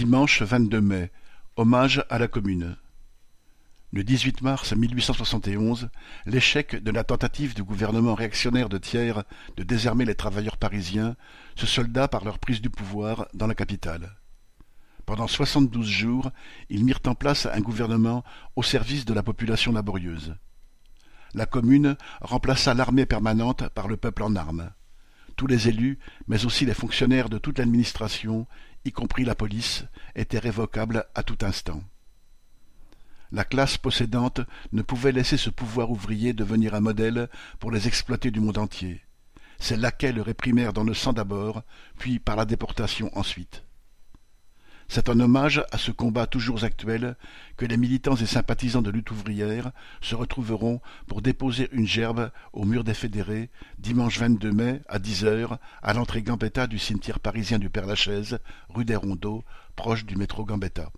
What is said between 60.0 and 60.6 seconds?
du métro